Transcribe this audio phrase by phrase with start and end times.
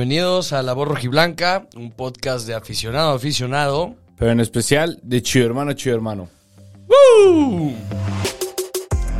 [0.00, 3.96] Bienvenidos a La Voz Rojiblanca, un podcast de aficionado a aficionado.
[4.16, 6.30] Pero en especial de chido hermano, chido hermano.
[6.88, 7.74] ¡Woo!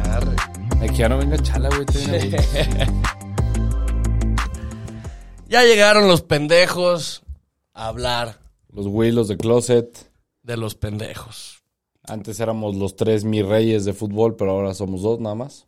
[0.04, 0.36] Arre.
[0.80, 1.84] Ay, que ya no venga chala, güey.
[5.48, 7.24] Ya llegaron los pendejos
[7.74, 8.38] a hablar
[8.72, 10.10] Los güey, los de closet.
[10.42, 11.62] de los pendejos.
[12.04, 15.66] Antes éramos los tres mi reyes de fútbol, pero ahora somos dos nada más.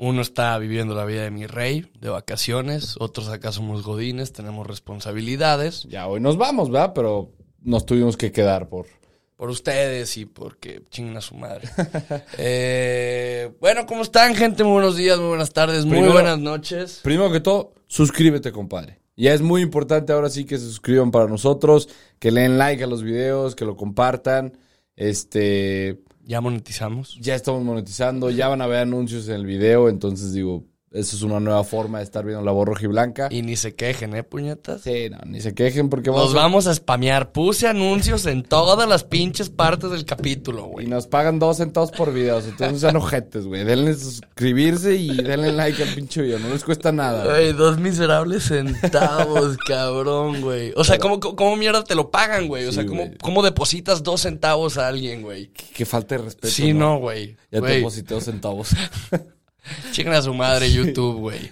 [0.00, 2.94] Uno está viviendo la vida de mi rey, de vacaciones.
[3.00, 5.82] Otros acá somos godines, tenemos responsabilidades.
[5.88, 6.92] Ya hoy nos vamos, ¿verdad?
[6.94, 8.86] Pero nos tuvimos que quedar por...
[9.34, 11.68] Por ustedes y porque chingan a su madre.
[12.38, 14.64] Eh, bueno, ¿cómo están, gente?
[14.64, 17.00] Muy buenos días, muy buenas tardes, muy buenas noches.
[17.04, 19.00] Primero que todo, suscríbete, compadre.
[19.16, 21.88] Ya es muy importante ahora sí que se suscriban para nosotros,
[22.18, 24.58] que le den like a los videos, que lo compartan.
[24.96, 27.18] Este, Ya monetizamos.
[27.22, 31.22] ya estamos monetizando, ya van a ver anuncios en el video, entonces digo, eso es
[31.22, 33.28] una nueva forma de estar viendo la voz roja y blanca.
[33.30, 34.80] Y ni se quejen, ¿eh, puñetas?
[34.82, 37.32] Sí, no, ni se quejen porque vamos a- vamos a spamear.
[37.32, 40.86] Puse anuncios en todas las pinches partes del capítulo, Y güey.
[40.86, 43.64] nos pagan dos centavos por videos, entonces no sean ojetes, güey.
[43.64, 47.24] Denle suscribirse y denle like al pinche video, no les cuesta nada.
[47.24, 47.52] güey.
[47.52, 50.72] Dos miserables centavos, cabrón, güey.
[50.76, 52.64] O sea, ¿cómo, cómo mierda te lo pagan, güey?
[52.66, 53.10] O sea, Sí, ¿cómo.
[53.22, 55.48] ¿cómo depositas dos centavos a alguien, güey?
[55.48, 56.48] Que, que falta de respeto.
[56.48, 57.36] Sí, no, güey.
[57.50, 58.70] Ya te deposité dos centavos.
[59.92, 61.50] Chingan a su madre YouTube, güey.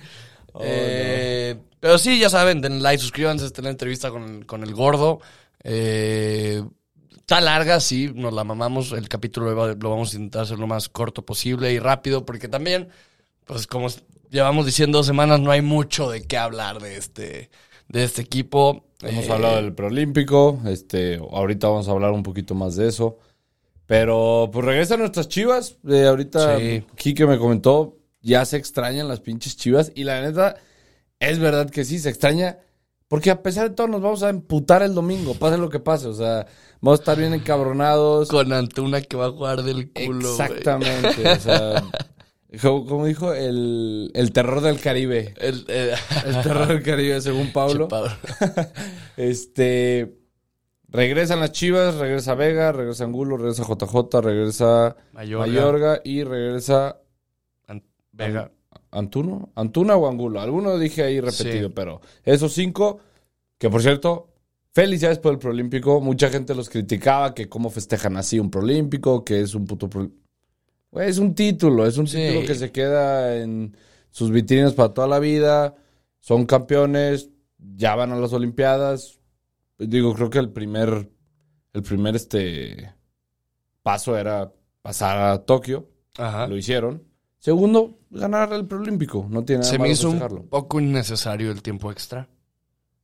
[0.53, 4.63] Oh, Eh, Pero sí, ya saben, den like, suscríbanse, esta es la entrevista con, con
[4.63, 5.21] el gordo.
[5.63, 6.63] Eh,
[7.17, 8.93] está larga, sí, nos la mamamos.
[8.93, 12.25] El capítulo lo, va- lo vamos a intentar hacer lo más corto posible y rápido,
[12.25, 12.89] porque también,
[13.45, 13.89] pues como
[14.31, 17.51] llevamos diciendo dos semanas, no hay mucho de qué hablar de este,
[17.89, 18.85] de este equipo.
[19.03, 23.19] Hemos Eh, hablado del preolímpico, este, ahorita vamos a hablar un poquito más de eso.
[23.87, 25.77] Pero pues regresan nuestras chivas.
[25.89, 26.85] Eh, ahorita Sí.
[26.97, 29.93] Quique me comentó, ya se extrañan las pinches chivas.
[29.95, 30.57] Y la neta,
[31.21, 32.59] es verdad que sí, se extraña.
[33.09, 36.09] Porque a pesar de todo nos vamos a emputar el domingo, pase lo que pase.
[36.09, 36.47] O sea,
[36.81, 38.29] vamos a estar bien encabronados.
[38.29, 40.29] Con Antuna que va a jugar del culo.
[40.29, 41.29] Exactamente.
[41.29, 41.85] o sea,
[42.61, 45.35] como, dijo, el, el terror del Caribe.
[45.39, 45.95] El, eh,
[46.27, 47.87] El terror del Caribe, según Pablo.
[47.87, 48.11] Pablo.
[49.17, 50.19] Este.
[50.89, 55.47] Regresan las Chivas, regresa Vega, regresa Angulo, regresa JJ, regresa Mayorga.
[55.47, 57.01] Mayorga, y regresa
[58.17, 58.51] Vega.
[58.91, 59.51] Antuno.
[59.55, 60.41] ¿Antuna o Angulo?
[60.41, 61.73] Alguno dije ahí repetido, Sí.
[61.75, 62.99] pero esos cinco,
[63.59, 64.29] que por cierto,
[64.73, 66.01] felicidades por el Prolímpico.
[66.01, 69.89] Mucha gente los criticaba que cómo festejan así un Prolímpico, que es un puto.
[69.89, 70.11] pro-
[70.93, 72.17] es un título, es un Sí.
[72.19, 73.77] título que se queda en
[74.11, 75.75] sus vitrinas para toda la vida.
[76.21, 79.19] Son campeones, ya van a las Olimpiadas.
[79.79, 81.11] Digo, creo que el primer,
[81.75, 82.95] el primer este
[83.83, 85.89] paso era pasar a Tokio.
[86.17, 86.47] Ajá.
[86.47, 87.03] Lo hicieron.
[87.47, 89.25] Segundo, ganar el preolímpico.
[89.31, 90.41] No tiene nada Se me hizo festejarlo.
[90.41, 92.29] un poco innecesario el tiempo extra.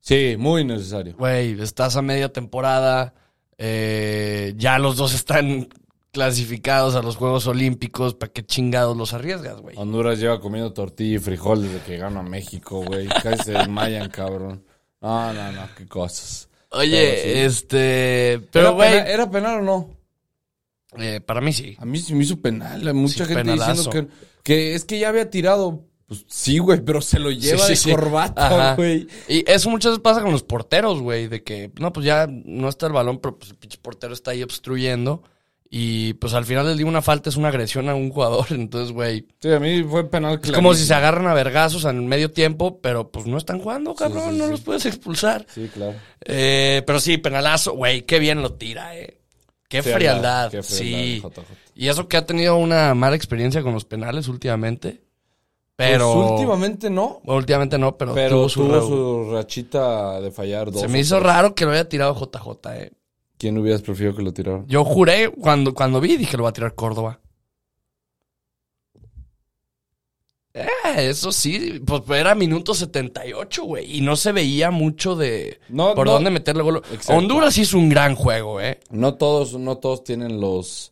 [0.00, 1.14] Sí, muy necesario.
[1.16, 3.14] Güey, estás a media temporada.
[3.56, 5.68] eh, ya los dos están
[6.10, 8.14] clasificados a los Juegos Olímpicos.
[8.14, 9.76] ¿Para qué chingados los arriesgas, güey?
[9.78, 13.06] Honduras lleva comiendo tortilla y frijol desde que gana México, güey.
[13.22, 14.64] Casi se desmayan, cabrón.
[15.00, 16.48] No, no, no, qué cosas.
[16.70, 17.38] Oye, Pero sí.
[17.46, 18.32] este.
[18.32, 18.90] ¿Era, Pero, güey.
[18.90, 19.90] pena- ¿Era penal o no?
[20.98, 21.76] Eh, para mí sí.
[21.78, 22.92] A mí sí me hizo penal.
[22.94, 23.90] Mucha Sí, gente penalazo.
[23.90, 24.10] diciendo
[24.42, 25.84] que, que es que ya había tirado.
[26.06, 27.90] Pues sí, güey, pero se lo lleva sí, de sí.
[27.90, 28.74] corbata, Ajá.
[28.76, 29.06] güey.
[29.28, 31.28] Y eso muchas veces pasa con los porteros, güey.
[31.28, 34.32] De que, no, pues ya no está el balón, pero pues el pinche portero está
[34.32, 35.22] ahí obstruyendo.
[35.74, 38.44] Y pues al final del día una falta es una agresión a un jugador.
[38.50, 39.26] Entonces, güey.
[39.40, 40.96] Sí, a mí fue penal Es como si se clarísimo.
[40.98, 44.32] agarran a vergazos en medio tiempo, pero pues no están jugando, cabrón.
[44.32, 44.50] sí, no sí.
[44.50, 45.46] los puedes expulsar.
[45.48, 45.94] Sí, claro.
[46.26, 49.16] Eh, pero sí, penalazo, güey, qué bien lo tira, eh.
[49.72, 50.74] Qué Sí, frialdad, qué sí.
[51.20, 51.56] frialdad, JJ.
[51.74, 55.00] Y eso que ha tenido una mala experiencia con los penales últimamente.
[55.76, 56.12] Pero.
[56.14, 57.20] Pues últimamente no.
[57.24, 58.88] Últimamente no, pero, Pero tuvo su tuvo reu-
[59.26, 60.82] su rachita de fallar dos.
[60.82, 61.26] Se me hizo tres.
[61.26, 62.92] raro que lo haya tirado JJ, eh.
[63.38, 64.62] ¿Quién hubieras preferido que lo tirara?
[64.68, 67.18] Yo juré, cuando, cuando vi, dije lo va a tirar Córdoba.
[70.54, 70.66] Eh,
[71.08, 73.98] eso sí, pues era minuto 78, güey.
[73.98, 76.12] Y no se veía mucho de No, por no.
[76.12, 76.82] dónde meterle gol.
[76.92, 77.14] Exacto.
[77.14, 78.80] Honduras hizo un gran juego, eh.
[78.90, 80.90] No todos, no todos tienen los.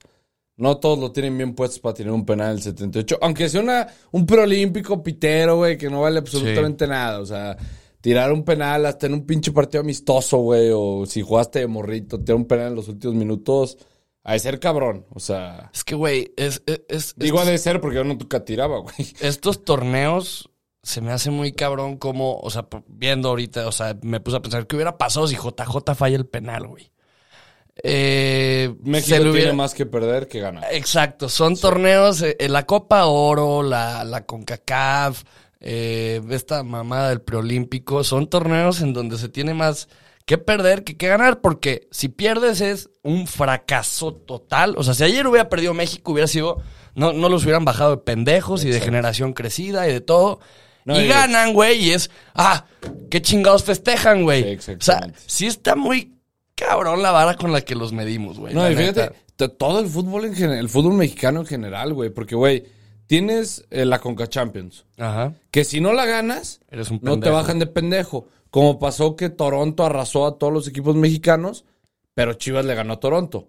[0.56, 3.18] No todos lo tienen bien puestos para tener un penal del 78.
[3.22, 7.20] Aunque sea una, un preolímpico pitero, güey, que no vale absolutamente nada.
[7.20, 7.56] O sea,
[8.02, 10.70] tirar un penal hasta en un pinche partido amistoso, güey.
[10.74, 13.78] O si jugaste de morrito, tirar un penal en los últimos minutos.
[14.24, 15.06] Ha de ser cabrón.
[15.14, 15.70] O sea.
[15.72, 18.78] Es que, güey, es, es, es- Digo, ha de ser porque yo no nunca tiraba,
[18.78, 18.94] güey.
[19.20, 20.50] estos torneos
[20.82, 24.42] se me hace muy cabrón como, o sea, viendo ahorita, o sea, me puse a
[24.42, 26.90] pensar qué hubiera pasado si JJ falla el penal, güey.
[27.82, 30.64] Eh, México se le tiene hubiera- más que perder que ganar.
[30.72, 35.24] Exacto, son torneos, eh, la Copa Oro, la, la CONCACAF,
[35.60, 39.88] eh, esta mamada del preolímpico, son torneos en donde se tiene más
[40.26, 44.74] que perder que que ganar, porque si pierdes es un fracaso total.
[44.76, 46.62] O sea, si ayer hubiera perdido México, hubiera sido,
[46.94, 50.40] no, no los hubieran bajado de pendejos y de generación crecida y de todo.
[50.84, 52.64] No, y ganan, güey, y es, ah,
[53.10, 54.58] qué chingados festejan, güey.
[54.60, 56.14] Sí, o sea, sí está muy
[56.54, 58.54] cabrón la vara con la que los medimos, güey.
[58.54, 59.12] No, y fíjate,
[59.48, 62.10] todo el fútbol en general, el fútbol mexicano en general, güey.
[62.10, 62.64] Porque, güey,
[63.06, 64.84] tienes eh, la Conca Champions.
[64.98, 65.34] Ajá.
[65.50, 68.28] Que si no la ganas, Eres un no te bajan de pendejo.
[68.50, 71.64] Como pasó que Toronto arrasó a todos los equipos mexicanos,
[72.14, 73.48] pero Chivas le ganó a Toronto.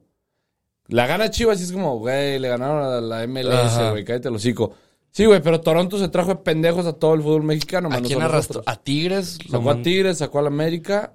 [0.88, 4.36] La gana Chivas y es como, güey, le ganaron a la MLS, güey, cállate el
[4.36, 4.74] hocico.
[5.12, 8.22] Sí, güey, pero Toronto se trajo de pendejos a todo el fútbol mexicano, ¿A quién
[8.22, 8.64] arrastró?
[8.66, 9.38] ¿A Tigres?
[9.50, 11.14] Sacó a Tigres, sacó a la América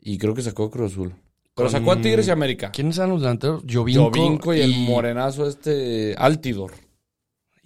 [0.00, 1.14] y creo que sacó a Cruz Azul.
[1.54, 2.70] Pero sacó a Tigres y América.
[2.70, 3.62] ¿Quiénes eran los delanteros?
[3.70, 6.72] Jovinco, Jovinco y, el morenazo este Altidor.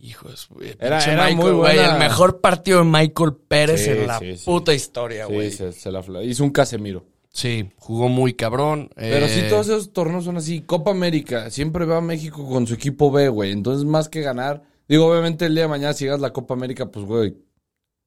[0.08, 1.92] Hijo de su- güey, Era- pinche era Michael, muy güey, buena.
[1.94, 4.44] el mejor partido de Michael Pérez Sí, en la sí, sí.
[4.44, 5.50] puta historia, güey.
[5.50, 7.04] se, se la hizo un Casemiro.
[7.32, 8.88] Sí, jugó muy cabrón.
[8.94, 10.62] Pero eh, sí, todos esos torneos son así.
[10.62, 13.52] Copa América, siempre va a México con su equipo B, güey.
[13.52, 14.62] Entonces, más que ganar.
[14.88, 17.36] Digo, obviamente el día de mañana, si ganas la Copa América, pues, güey,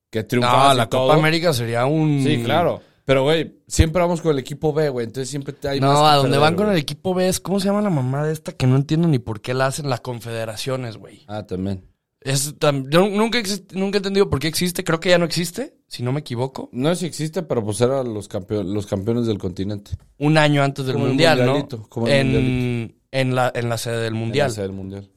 [0.10, 0.70] que triunfas.
[0.70, 1.02] No, la todo.
[1.08, 2.24] Copa América sería un...
[2.24, 2.82] Sí, claro.
[3.06, 5.06] Pero, güey, siempre vamos con el equipo B, güey.
[5.06, 7.28] Entonces siempre te hay más No, que a donde perder, van con el equipo B
[7.28, 8.52] es, ¿cómo se llama la mamá de esta?
[8.52, 11.24] Que no entiendo ni por qué la hacen las confederaciones, güey.
[11.28, 11.84] Ah, también.
[12.22, 13.40] Es nunca,
[13.74, 14.84] nunca he entendido por qué existe.
[14.84, 16.70] Creo que ya no existe, si no me equivoco.
[16.74, 19.92] No sé si existe, pero pues eran los, los campeones del continente.
[20.18, 21.46] Un año antes del Como Mundial, ¿no?
[21.54, 24.48] mundialito, como el En, en, la, en la sede del Mundial.
[24.48, 25.10] En la sede del mundial.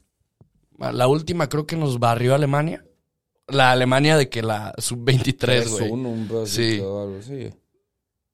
[0.79, 2.85] La última creo que nos barrió Alemania.
[3.49, 5.91] La Alemania de que la sub-23, güey.
[5.91, 6.79] 3-1, un Sí.
[6.79, 7.19] algo.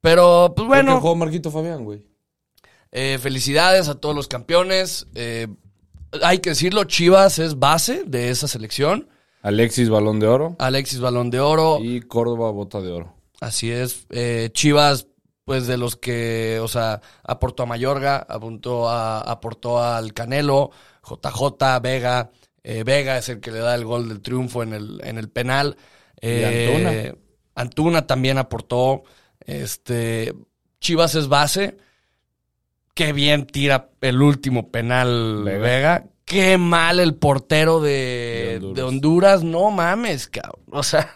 [0.00, 1.00] Pero, pues Bueno.
[1.00, 2.06] jugó Marquito Fabián, güey.
[2.92, 5.06] eh, felicidades a todos los campeones.
[5.14, 5.48] Eh,
[6.22, 9.08] hay que decirlo, Chivas es base de esa selección.
[9.42, 10.56] Alexis Balón de Oro.
[10.58, 11.78] Alexis Balón de Oro.
[11.80, 13.14] Y Córdoba Bota de Oro.
[13.40, 14.06] Así es.
[14.10, 15.06] Eh, Chivas,
[15.44, 20.70] pues de los que, o sea, aportó a Mayorga, apuntó a, aportó al Canelo,
[21.08, 22.30] JJ, Vega.
[22.62, 25.28] Eh, Vega es el que le da el gol del triunfo en el, en el
[25.28, 25.76] penal.
[26.20, 27.18] Eh, Antuna.
[27.54, 29.04] Antuna también aportó.
[29.40, 30.34] Este,
[30.80, 31.76] Chivas es base.
[32.98, 35.58] Qué bien tira el último penal Vega.
[35.60, 36.04] Vega.
[36.24, 38.74] Qué mal el portero de, De Honduras.
[38.74, 39.42] de Honduras.
[39.44, 40.64] No mames, cabrón.
[40.72, 41.14] O sea.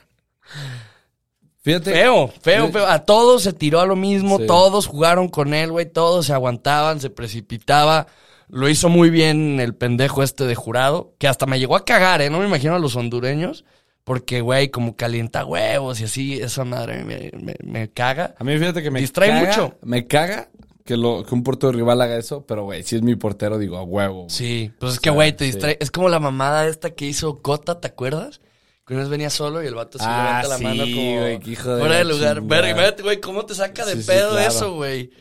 [1.62, 1.93] Fíjate.
[1.93, 2.87] Feo, feo, feo.
[2.87, 4.46] A todos se tiró a lo mismo, Sí.
[4.46, 8.06] todos jugaron con él, güey, todos se aguantaban, se precipitaba.
[8.49, 12.20] Lo hizo muy bien el pendejo este de jurado, que hasta me llegó a cagar,
[12.20, 12.31] ¿eh?
[12.31, 13.64] No me imagino a los hondureños,
[14.05, 18.34] porque, güey, como calienta huevos y así, esa madre me, me- me caga.
[18.38, 19.75] A mí fíjate que me Distrae caga, mucho.
[19.82, 20.49] Me caga
[20.93, 23.77] que, lo, que un portero rival haga eso, pero güey, si es mi portero, digo,
[23.79, 24.27] a huevo.
[24.29, 25.53] Sí, pues es que, güey, te sí.
[25.53, 25.77] distrae.
[25.81, 28.41] Es como la mamada esta que hizo Cota, ¿te acuerdas?
[28.87, 31.41] Que una vez venía solo y el vato sí Ah, levanta la sí, mano como
[31.44, 32.41] qué hijo de fuera de lugar.
[32.43, 34.49] Verga, güey, ¿cómo te saca de Sí, pedo claro.
[34.49, 35.06] eso, güey?
[35.06, 35.12] Sí,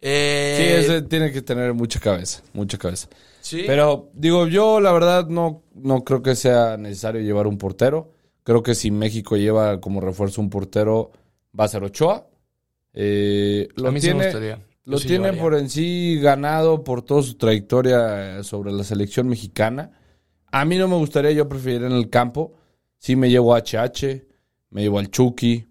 [0.00, 3.08] Eh, ese tiene que tener mucha cabeza, mucha cabeza.
[3.40, 3.64] sí.
[3.66, 8.10] Pero digo, yo la verdad no, no creo que sea necesario llevar un portero.
[8.44, 11.12] Creo que si México lleva como refuerzo un portero,
[11.58, 12.26] va a ser Ochoa.
[12.94, 14.58] Eh, lo a mí sí me tiene, gustaría.
[14.84, 19.92] Lo sí tiene por en sí ganado por toda su trayectoria sobre la selección mexicana.
[20.50, 22.54] A mí no me gustaría, yo preferiría en el campo.
[22.98, 24.26] Sí me llevo a HH,
[24.70, 25.66] me llevo al Chucky,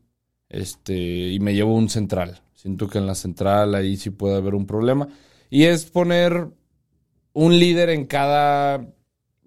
[0.49, 0.93] este,
[1.29, 2.41] y me llevo un central.
[2.53, 5.07] Siento que en la central ahí sí puede haber un problema.
[5.49, 6.47] Y es poner
[7.33, 8.85] un líder en cada,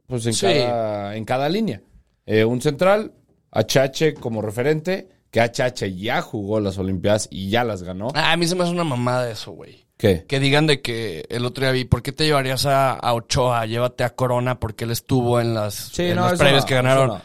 [0.07, 0.47] pues en, Sí.
[0.47, 1.81] cada, en cada línea.
[2.27, 3.13] Eh, un central,
[3.53, 8.07] HH como referente, que HH ya jugó las Olimpiadas y ya las ganó.
[8.15, 9.85] Ah, a mí se me hace una mamada eso, güey.
[9.97, 10.25] ¿Qué?
[10.29, 13.67] Que digan de que el otro día vi, ¿por qué te llevarías a, a Ochoa?
[13.67, 17.09] Llévate a Corona porque él estuvo en las, en las previas no, que ganaron.
[17.09, 17.23] no.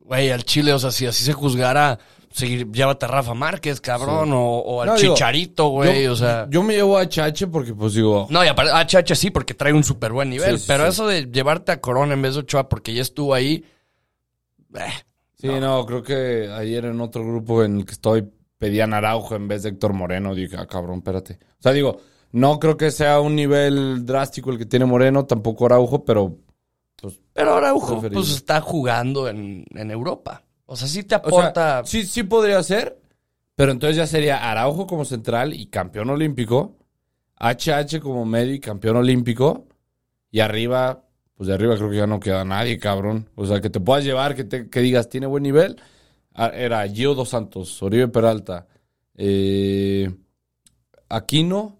[0.00, 1.98] Güey, al Chile, o sea, si así se juzgara,
[2.32, 4.34] seguir, llévate a Rafa Márquez, cabrón, Sí.
[4.34, 6.46] o, o al digo, Chicharito, güey, o sea...
[6.48, 8.26] Yo me llevo a HH porque, pues digo.
[8.30, 10.88] No, y aparte, HH sí, porque trae un súper buen nivel, Sí, sí, pero sí.
[10.90, 13.62] eso de llevarte a Corona en vez de Ochoa porque ya estuvo ahí...
[14.74, 14.80] eh,
[15.38, 15.84] Sí, no.
[15.84, 18.28] creo que ayer en otro grupo en el que estoy
[18.58, 20.34] pedían Araujo en vez de Héctor Moreno.
[20.34, 21.38] Dije, ah, cabrón, espérate.
[21.58, 22.00] O sea, digo,
[22.32, 26.36] no creo que sea un nivel drástico el que tiene Moreno, tampoco Araujo, pero.
[27.32, 30.42] pero Araujo, pues está jugando en, en Europa.
[30.66, 31.82] O sea, sí te O sea, aporta...
[31.84, 33.00] sí, sí podría ser,
[33.54, 36.76] pero entonces ya sería Araujo como central y campeón olímpico,
[37.38, 39.66] HH como medio y campeón olímpico,
[40.30, 41.05] y arriba,
[41.36, 43.28] pues de arriba creo que ya no queda nadie, cabrón.
[43.34, 45.76] O sea, que te puedas llevar, que, te, que digas, tiene buen nivel.
[46.34, 48.66] Ah, Era Gio Dos Santos, Oribe Peralta,
[49.16, 50.10] eh,
[51.08, 51.78] Aquino,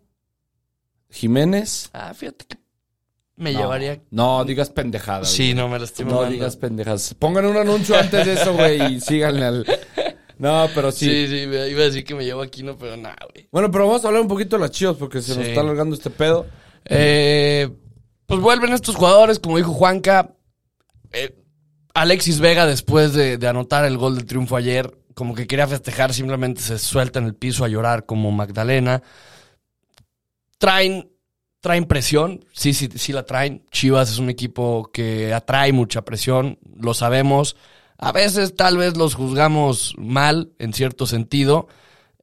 [1.11, 2.57] Jiménez Ah, fíjate que
[3.37, 3.61] me No.
[3.61, 4.01] llevaría.
[4.11, 5.29] No, digas pendejadas.
[5.31, 7.13] Sí, no me lo estoy No digas pendejadas.
[7.15, 9.67] Pongan un anuncio antes de eso, güey, y síganle al...
[10.39, 11.07] No, pero sí.
[11.07, 13.49] Sí, sí, iba a decir que me llevo aquí, no, pero nada, güey.
[13.51, 15.95] Bueno, pero vamos a hablar un poquito de las chivas porque se nos está alargando
[15.97, 16.47] este pedo.
[16.85, 17.69] Eh,
[18.27, 20.35] pues vuelven estos jugadores, como dijo Juanca.
[21.13, 21.35] eh,
[21.95, 26.13] Alexis Vega, después de, de anotar el gol de triunfo ayer, como que quería festejar,
[26.13, 29.03] simplemente se suelta en el piso a llorar como Magdalena.
[30.59, 31.11] Traen,
[31.61, 33.65] traen presión, sí, sí, sí la traen.
[33.71, 37.57] Chivas es un equipo que atrae mucha presión, lo sabemos.
[37.97, 41.67] A veces tal vez los juzgamos mal, en cierto sentido.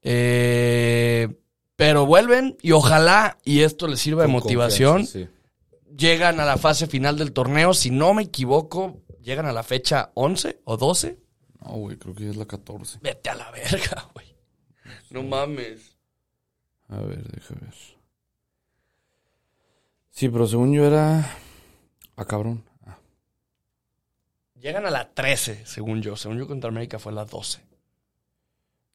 [0.03, 1.29] Eh,
[1.75, 5.27] pero vuelven y ojalá, y esto les sirva de motivación, sí.
[5.97, 7.73] Llegan a la fase final del torneo.
[7.73, 11.19] Si no me equivoco, llegan a la fecha 11 o 12.
[11.61, 12.99] No, güey, creo que ya es la 14.
[13.01, 14.35] Vete a la verga, güey.
[15.09, 15.97] No mames.
[16.89, 17.73] A ver, deja ver.
[20.09, 21.37] Sí, pero según yo era...
[22.15, 22.63] Ah, cabrón.
[22.85, 22.99] Ah.
[24.55, 26.15] Llegan a la 13, según yo.
[26.15, 27.61] Según yo contra América fue la 12.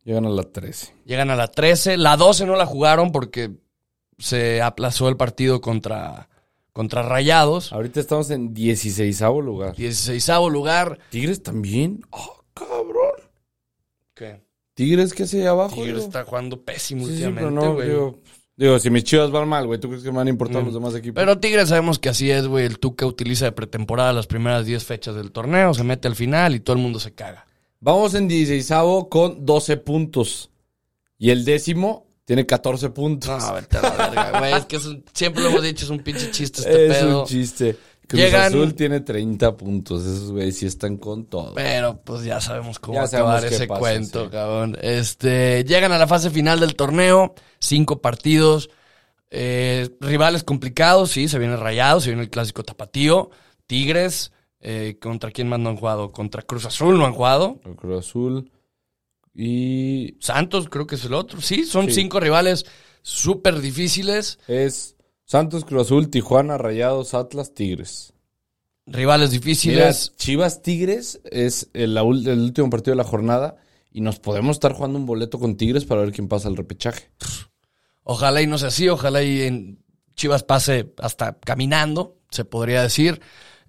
[0.05, 0.95] Llegan a la 13.
[1.05, 1.97] Llegan a la 13.
[1.97, 3.50] La 12 no la jugaron porque
[4.19, 6.28] se aplazó el partido contra,
[6.79, 7.73] contra Rayados.
[7.73, 9.75] Ahorita estamos en 16 lugar.
[9.75, 11.01] 16 lugar.
[11.11, 12.07] ¿Tigres también?
[12.13, 13.17] Ah, cabrón.
[14.15, 14.41] ¿Qué?
[14.75, 15.75] ¿Tigres qué hace ahí abajo?
[15.83, 17.89] Tigres está jugando pésimo Sí, sí, últimamente, pero no, güey.
[17.89, 18.19] digo,
[18.57, 20.67] digo, si mis chivas van mal, güey, ¿tú crees que me van a importar Mm.
[20.67, 21.17] los demás equipos?
[21.21, 22.65] Pero Tigres sabemos que así es, güey.
[22.65, 26.55] El Tuca utiliza de pretemporada las primeras 10 fechas del torneo, se mete al final
[26.55, 27.45] y todo el mundo se caga.
[27.81, 28.71] Vamos en 16
[29.11, 30.51] con 12 puntos.
[31.19, 33.43] Y el décimo tiene 14 puntos.
[33.43, 34.53] No, vete a la verga, güey.
[34.53, 37.23] Es que es un- siempre lo hemos dicho, es un pinche chiste este es pedo.
[37.23, 37.77] un chiste.
[38.07, 40.03] Cruz Llegan- Azul tiene 30 puntos.
[40.05, 41.55] Esos güeyes sí están con todo.
[41.55, 44.31] Pero pues ya sabemos cómo Ya acabar sabemos ese pasa, cuento, sí.
[44.31, 44.77] cabrón.
[44.83, 48.69] Este, llegan a la fase final del torneo, cinco partidos,
[49.31, 53.31] eh, rivales complicados, sí, se viene Rayados, se viene el clásico Tapatío,
[53.67, 56.13] Tigres, eh, ¿contra quién más no han jugado?
[56.13, 58.51] Contra Cruz Azul no han jugado, Cruz Azul.
[59.40, 61.92] Y Santos creo que es el otro, sí, son Sí.
[61.92, 62.66] cinco rivales
[63.02, 68.12] súper difíciles, es Santos, Cruz Azul, Tijuana, Rayados, Atlas, Tigres.
[68.85, 70.12] rivales Mira, difíciles.
[70.16, 73.57] Chivas Tigres es el, el último partido de la jornada.
[73.92, 77.11] Y nos podemos estar jugando un boleto con Tigres para ver quién pasa al repechaje.
[78.02, 79.85] Ojalá y no sea así, ojalá y en
[80.16, 83.21] Chivas pase hasta caminando, se podría decir.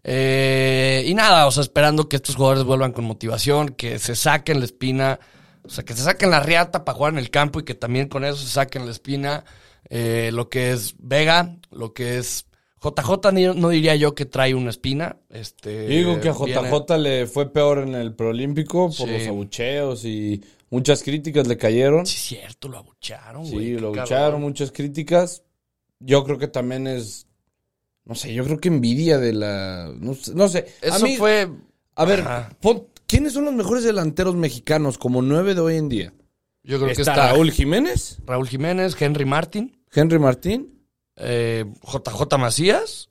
[0.03, 4.59] Eh, y nada, o sea, esperando que estos jugadores vuelvan con motivación, que se saquen
[4.59, 5.19] la espina,
[5.63, 8.07] o sea, que se saquen la riata para jugar en el campo y que también
[8.07, 9.43] con eso se saquen la espina.
[9.91, 12.45] eh, lo que es Vega, lo que es
[12.81, 15.17] JJ, ni- no diría yo que trae una espina.
[15.29, 19.13] Este, Digo que a viene- JJ le fue peor en el preolímpico por Sí.
[19.17, 22.05] los abucheos y muchas críticas le cayeron.
[22.05, 23.65] Sí, es cierto, lo abucharon, Sí, güey.
[23.67, 23.99] qué lo cabrón.
[23.99, 25.43] abuchearon, muchas críticas.
[25.99, 27.25] Yo creo que también es,
[28.05, 30.35] no sé, yo creo que envidia de la, no sé.
[30.35, 30.65] No sé.
[30.83, 31.49] A Eso mí- fue.
[31.95, 32.23] A ver,
[32.61, 36.13] pon- ¿quiénes son los mejores delanteros mexicanos como nueve de hoy en día?
[36.63, 39.83] Yo creo que Está Raúl Jiménez, Raúl Jiménez, Henry Martin.
[39.91, 40.79] Henry Martín
[41.19, 43.09] eh, JJ Macías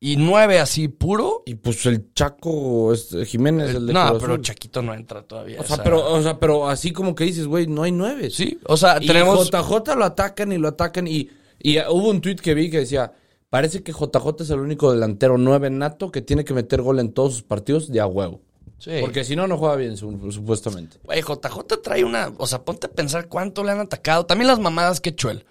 [0.00, 1.42] y nueve así puro.
[1.46, 4.44] y pues el Chaco este, Jiménez, el de no, Cruz pero Azul.
[4.44, 5.60] Chaquito no entra todavía.
[5.60, 8.30] O sea, pero, o sea, pero así como que dices, güey, no hay nueve.
[8.30, 9.48] sí, o sea, Y tenemos.
[9.50, 11.30] JJ lo atacan y lo atacan y,
[11.60, 13.12] y hubo un tuit que vi que decía,
[13.48, 17.12] parece que JJ es el único delantero nueve nato que tiene que meter gol en
[17.12, 18.40] todos sus partidos de a huevo.
[18.82, 18.90] Sí.
[19.00, 20.96] Porque si no, no juega bien, su- supuestamente.
[21.04, 22.32] Güey, JJ trae una.
[22.38, 24.26] O sea, ponte a pensar cuánto le han atacado.
[24.26, 25.44] También las mamadas que echó él.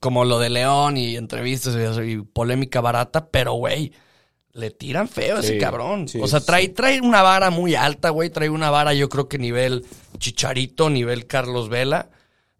[0.00, 3.92] Como lo de León y entrevistas y, y polémica barata, pero güey.
[4.52, 6.08] Le tiran feo a ese cabrón.
[6.08, 8.30] sí, o sea, trae, trae una vara muy alta, güey.
[8.30, 9.84] Trae una vara, yo creo que nivel
[10.18, 12.08] Chicharito, nivel Carlos Vela.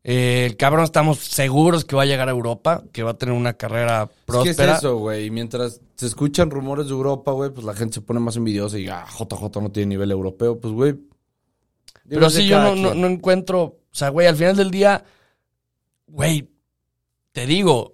[0.09, 3.35] Eh, el cabrón estamos seguros que va a llegar a Europa, que va a tener
[3.35, 4.75] una carrera próspera.
[4.75, 5.31] es eso, güey.
[5.31, 8.87] Mientras se escuchan rumores de Europa, güey, pues la gente se pone más envidiosa y,
[8.87, 10.61] ah, JJ no tiene nivel europeo.
[10.61, 10.95] Pues, güey.
[12.09, 13.63] Pero sí, yo no, no encuentro.
[13.63, 15.03] O sea, güey, al final del día,
[16.07, 16.51] güey,
[17.33, 17.93] te digo,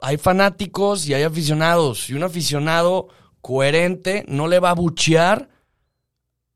[0.00, 2.10] hay fanáticos y hay aficionados.
[2.10, 3.08] Y un aficionado
[3.40, 5.48] coherente no le va a buchear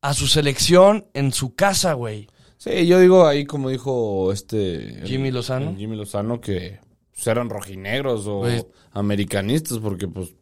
[0.01, 2.27] a su selección en su casa, güey.
[2.59, 5.01] Sí, yo digo ahí, como dijo este...
[5.05, 5.73] Jimmy Lozano.
[5.77, 6.79] Jimmy Lozano, que
[7.13, 8.65] pues, eran rojinegros o Güey.
[8.91, 10.35] americanistas, porque pues...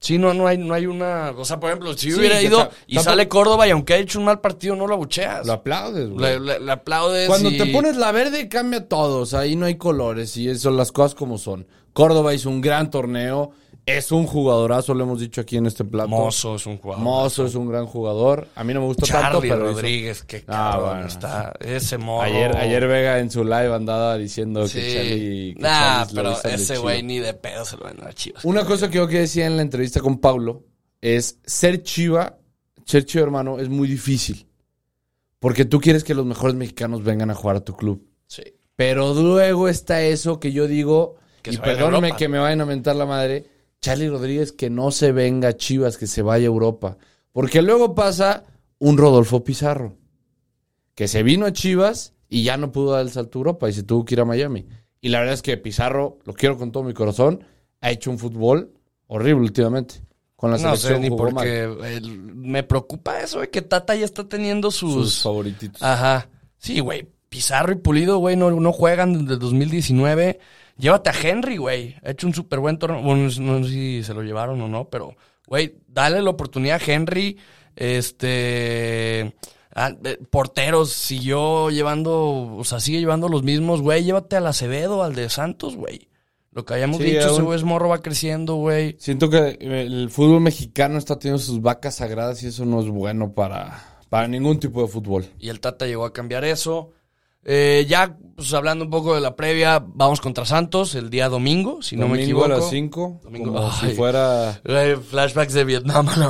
[0.00, 1.30] Sí, no, no hay, no hay una.
[1.36, 4.18] O sea, por ejemplo, si Sí, hubiera ido y sale Córdoba y aunque ha hecho
[4.18, 5.46] un mal partido, no lo abucheas.
[5.46, 6.20] Lo aplaudes, güey.
[6.22, 7.28] Le, le- le aplaudes.
[7.28, 10.48] Cuando y- te pones la verde cambia todo, o sea, ahí no hay colores y
[10.48, 11.66] eso las cosas como son.
[11.92, 13.50] Córdoba hizo un gran torneo,
[13.96, 16.08] Es un jugadorazo, lo hemos dicho aquí en este plato.
[16.08, 17.02] Mozo es un jugador.
[17.04, 18.48] Mozo es un gran jugador.
[18.54, 21.06] A mí no me gusta Charlie tanto, pero hizo- Rodríguez, qué Ah, cabrón bueno.
[21.08, 21.52] está.
[21.60, 22.22] Ese morro.
[22.22, 24.78] Ayer, ayer Vega en su live andaba diciendo Sí.
[24.80, 25.54] que Charlie...
[25.54, 28.44] que nah, pero hizo ese güey ni de pedo se lo van a dar chivas.
[28.44, 30.64] Una cosa que yo que decía en la entrevista con Pablo
[31.00, 32.38] es ser chiva,
[32.84, 34.46] ser chiva hermano, es muy difícil.
[35.38, 38.06] Porque tú quieres que los mejores mexicanos vengan a jugar a tu club.
[38.26, 38.42] Sí.
[38.76, 42.96] Pero luego está eso que yo digo, Que y perdóname que me vayan a mentar
[42.96, 43.46] la madre,
[43.80, 46.98] Charlie Rodríguez que no se venga a Chivas, que se vaya a Europa.
[47.32, 48.44] Porque luego pasa
[48.78, 49.96] un Rodolfo Pizarro,
[50.94, 53.72] que se vino a Chivas y ya no pudo dar el salto a Europa y
[53.72, 54.66] se tuvo que ir a Miami.
[55.00, 57.42] Y la verdad es que Pizarro, lo quiero con todo mi corazón,
[57.80, 58.72] ha hecho un fútbol
[59.06, 60.02] horrible últimamente.
[60.36, 61.44] Con la No sé selección ni jugó por mal.
[61.44, 61.62] qué.
[61.96, 64.92] el- me preocupa eso, güey, que Tata ya está teniendo sus.
[64.94, 65.82] sus favorititos.
[65.82, 66.28] Ajá.
[66.58, 67.08] Sí, güey.
[67.28, 70.40] Pizarro y Pulido, güey, no, no juegan desde el 2019.
[70.80, 71.94] Llévate a Henry, güey.
[72.02, 73.02] Ha hecho un súper buen torneo.
[73.02, 75.14] Bueno, no sé- si se lo llevaron o no, pero,
[75.46, 77.36] güey, dale la oportunidad a Henry.
[77.76, 79.34] Este.
[79.74, 82.56] ah, eh, porteros, siguió llevando.
[82.56, 84.04] O sea, sigue llevando los mismos, güey.
[84.04, 86.08] Llévate al Acevedo, al de Santos, güey.
[86.52, 88.96] Lo que habíamos Sí, dicho, ese güey es morro va creciendo, güey.
[88.98, 93.32] Siento que el fútbol mexicano está teniendo sus vacas sagradas y eso no es bueno
[93.34, 95.26] para, para ningún tipo de fútbol.
[95.38, 96.90] Y el Tata llegó a cambiar eso.
[97.42, 101.80] Eh, ya, pues hablando un poco de la previa, vamos contra Santos el día domingo,
[101.80, 102.44] si no me Domingo equivoco.
[102.44, 103.54] a las 5, Domingo.
[103.54, 103.90] como Ay.
[103.90, 106.28] si fuera Güey, flashbacks de Vietnam a la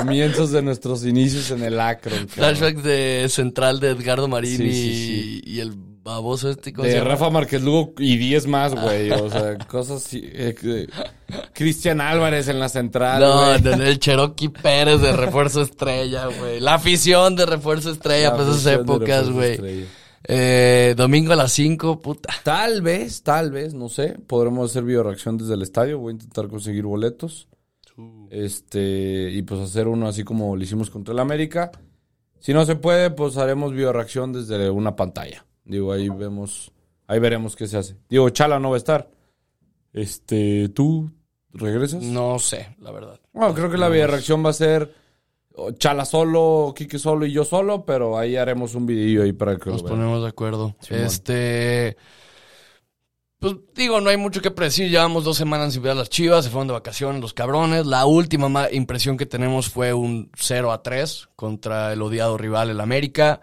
[0.00, 2.28] comienzos de nuestros inicios en el cabrón.
[2.28, 4.28] Flashbacks de Central de Edgardo
[4.72, 5.74] Sí, sí, y el
[6.08, 6.72] baboso este.
[6.72, 7.10] ¿cómo se De llama?
[7.10, 9.10] Rafa Márquez Lugo y 10 más, güey.
[9.10, 10.22] O sea, cosas así.
[10.24, 10.86] eh,
[11.54, 13.20] Cristian Álvarez en la central.
[13.20, 16.60] No, tener el Cherokee Pérez de refuerzo estrella, güey.
[16.60, 19.86] La afición de refuerzo estrella, La pues esas épocas, güey.
[20.24, 22.28] Eh, domingo a las 5, puta.
[22.42, 24.16] Tal vez, tal vez, no sé.
[24.26, 25.98] Podremos hacer bioreacción desde el estadio.
[25.98, 27.48] Voy a intentar conseguir boletos.
[28.30, 31.70] Este, y pues hacer uno así como lo hicimos contra el América.
[32.40, 35.44] Si no se puede, pues haremos bioreacción desde una pantalla.
[35.68, 36.72] Digo, ahí vemos,
[37.06, 37.96] ahí veremos qué se hace.
[38.08, 39.08] Digo, Chala no va a estar.
[39.92, 41.10] Este, ¿tú
[41.52, 42.02] regresas?
[42.02, 43.20] No sé, la verdad.
[43.32, 44.94] Bueno, creo que la bioreacción va a ser
[45.78, 49.70] Chala solo, Quique solo y yo solo, pero ahí haremos un videillo ahí para que
[49.70, 50.74] Nos lo ponemos de acuerdo.
[50.80, 51.02] Simón.
[51.04, 51.96] este.
[53.40, 54.90] Pues digo, no hay mucho que predecir.
[54.90, 56.44] Llevamos dos semanas sin ver a las chivas.
[56.44, 57.86] Se fueron de vacaciones los cabrones.
[57.86, 62.70] La última ma- impresión que tenemos fue un 0 a 3 contra el odiado rival,
[62.70, 63.40] el América.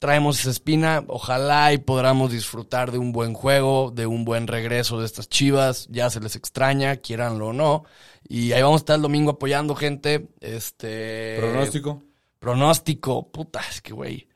[0.00, 1.04] Traemos esa espina.
[1.08, 5.86] Ojalá y podamos disfrutar de un buen juego, de un buen regreso de estas chivas.
[5.90, 7.84] Ya se les extraña, quieranlo o no.
[8.26, 10.26] Y ahí vamos a estar el domingo apoyando gente.
[10.40, 11.36] Este.
[11.38, 12.02] Pronóstico.
[12.38, 14.26] Pronóstico, puta, es que güey.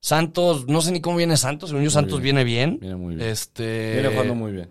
[0.00, 2.36] Santos, no sé ni cómo viene Santos, según yo Santos bien.
[2.36, 2.78] viene bien.
[2.78, 3.26] Viene muy bien.
[3.28, 4.70] Este Viene jugando muy bien.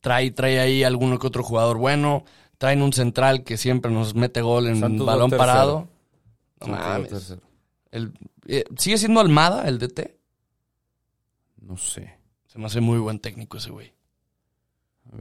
[0.00, 2.24] trae, trae ahí alguno que otro jugador bueno.
[2.58, 5.38] Traen un central que siempre nos mete gol en Santos balón tercero.
[5.52, 5.88] parado.
[6.60, 7.36] No mames.
[7.90, 8.12] El-
[8.46, 10.16] eh, ¿Sigue siendo Almada el DT?
[11.60, 12.18] No sé.
[12.46, 13.92] Se me hace muy buen técnico ese güey.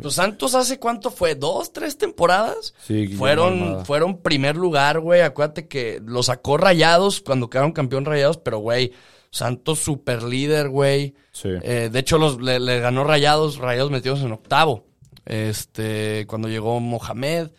[0.01, 2.75] Los Santos hace cuánto fue, dos, tres temporadas.
[2.85, 5.21] Sí, Fueron, fueron primer lugar, güey.
[5.21, 8.93] Acuérdate que lo sacó Rayados cuando quedaron campeón Rayados, pero, güey,
[9.31, 11.15] Santos super líder, güey.
[11.31, 11.49] Sí.
[11.63, 14.85] Eh, de hecho, los, le, le ganó Rayados, Rayados metidos en octavo.
[15.25, 17.49] Este, cuando llegó Mohamed.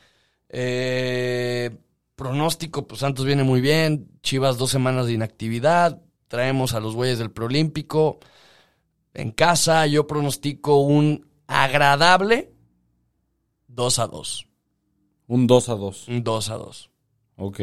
[0.51, 1.71] Eh,
[2.25, 4.11] pronóstico, pues Santos viene muy bien.
[4.23, 6.03] Chivas dos semanas de inactividad.
[6.29, 8.21] Traemos a los güeyes del Preolímpico.
[9.15, 12.53] En casa, yo pronostico un agradable
[13.69, 14.47] 2 a 2.
[15.29, 16.09] Un 2 a 2.
[16.09, 16.91] Un 2 a 2.
[17.37, 17.61] Ok.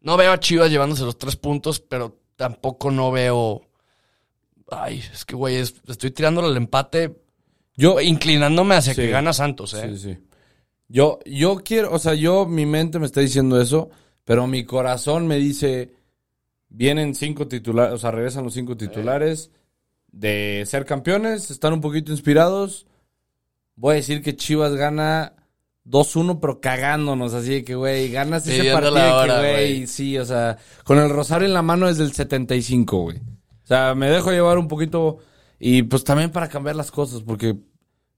[0.00, 3.62] No veo a Chivas llevándose los tres puntos, pero tampoco no veo.
[4.68, 7.18] Ay, es que, güey, es- estoy tirándole el empate,
[7.76, 9.00] Yo, inclinándome hacia Sí.
[9.00, 9.96] que gana Santos, ¿eh?
[9.96, 10.18] Sí, sí.
[10.92, 13.88] Yo, yo quiero, o sea, yo, mi mente me está diciendo eso,
[14.26, 15.94] pero mi corazón me dice,
[16.68, 19.50] vienen cinco titulares, o sea, regresan los cinco titulares
[20.08, 22.86] de ser campeones, están un poquito inspirados.
[23.74, 25.32] Voy a decir que Chivas gana
[25.86, 29.86] 2-1, pero cagándonos, así de que, güey, ganas ese partido que, güey.
[29.86, 33.16] sí, o sea, con el rosario en la mano desde el 75, güey.
[33.16, 35.20] O sea, me dejo llevar un poquito
[35.58, 37.56] y pues también para cambiar las cosas, porque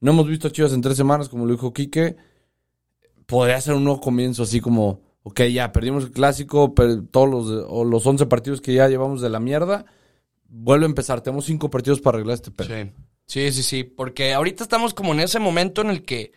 [0.00, 2.16] no hemos visto a Chivas en tres semanas, como lo dijo Quique.
[3.26, 7.64] Podría ser un nuevo comienzo, así como, ok, ya perdimos el clásico, pero todos los,
[7.68, 9.87] o los 11 partidos que ya llevamos de la mierda.
[10.46, 12.68] Vuelve a empezar, tenemos cinco partidos para arreglar este pedo.
[12.68, 12.92] Sí.
[13.26, 13.84] Sí, sí, sí.
[13.84, 16.32] Porque ahorita estamos como en ese momento en el que,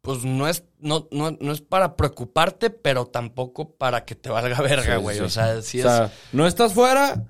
[0.00, 4.60] pues no es, no, no, no es para preocuparte, pero tampoco para que te valga
[4.60, 5.18] verga, güey.
[5.18, 5.22] sí.
[5.22, 7.24] O sea, sí o sea, no estás fuera,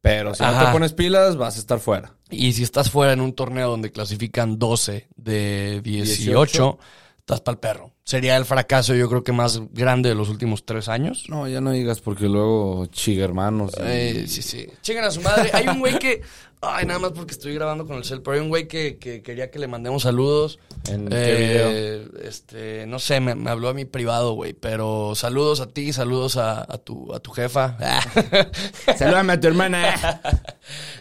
[0.00, 2.14] pero si no te pones pilas, vas a estar fuera.
[2.30, 2.38] es.
[2.38, 6.78] Y si estás fuera en un torneo donde clasifican 12 de 18, 18,
[7.24, 7.90] estás para el perro.
[8.04, 11.24] Sería el fracaso, yo creo que más grande de los últimos tres años.
[11.28, 13.72] No, ya no digas porque luego chiga hermanos.
[13.78, 14.68] y- Eh, sí, sí.
[14.82, 15.50] Chingan a su madre.
[15.54, 16.20] Hay un güey que.
[16.66, 19.22] Ay, nada más porque estoy grabando con el cel, pero hay un güey que, que
[19.22, 20.58] quería que le mandemos saludos.
[20.88, 24.52] ¿En Eh, Este, no sé, me, me habló a mi privado, güey.
[24.54, 27.76] Pero saludos a ti, saludos a, a tu, a tu jefa.
[28.98, 30.20] Salúdame a tu hermana.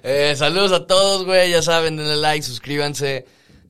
[0.06, 1.52] Eh, saludos a todos, güey.
[1.52, 3.26] Ya saben, denle like, suscríbanse.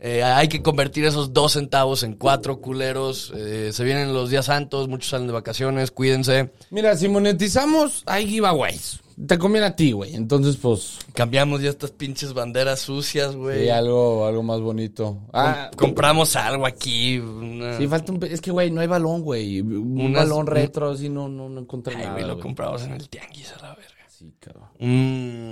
[0.06, 3.32] Eh, hay que convertir esos dos centavos en cuatro culeros.
[3.38, 6.52] Eh, se vienen los días santos, muchos salen de vacaciones, cuídense.
[6.72, 9.00] Mira, si monetizamos, hay giveaways.
[9.28, 10.14] Te conviene a ti, güey.
[10.16, 13.64] Entonces, pues, Cambiamos ya estas pinches banderas sucias, güey.
[13.66, 15.20] sí, algo, algo más bonito.
[15.32, 17.20] Ah, Com- compramos algo aquí.
[17.20, 18.22] una- sí, falta un...
[18.24, 19.62] Es que, güey, no hay balón, güey.
[19.62, 22.94] Un Unas- balón retro, así, no, no, no encontré Ay, nada, güey, lo compramos en
[22.94, 23.93] el tianguis a la verga.
[24.24, 24.70] Sí, cabrón.
[24.80, 25.52] Mm,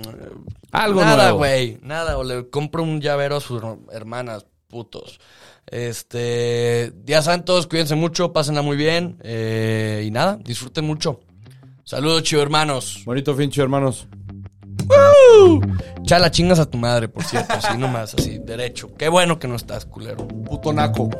[0.72, 1.78] Algo nada, güey.
[1.82, 2.16] Nada.
[2.16, 5.20] O le compro un llavero a sus hermanas, putos.
[5.66, 6.90] Este.
[7.04, 9.18] Días Santos, cuídense mucho, pásenla muy bien.
[9.22, 11.20] eh, y nada, disfruten mucho.
[11.84, 13.02] Saludos, chivo hermanos.
[13.04, 14.06] Bonito fincho, hermanos.
[16.04, 17.52] Chala, chingas a tu madre, por cierto.
[17.52, 18.90] Así nomás, así, derecho.
[18.96, 20.26] Qué bueno que no estás, culero.
[20.26, 21.10] Puto naco.